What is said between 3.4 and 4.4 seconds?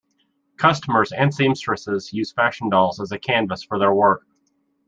for their work.